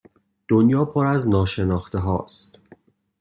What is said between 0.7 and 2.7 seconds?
پر از ناشناخته هاست